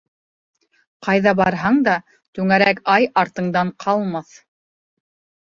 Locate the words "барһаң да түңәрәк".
1.39-2.81